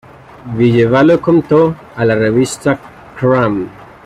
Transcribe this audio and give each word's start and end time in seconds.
Ville 0.55 0.87
Valo 0.87 1.21
contó 1.21 1.75
a 1.95 2.03
la 2.05 2.15
revista 2.15 2.75
Kerrang! 3.19 3.67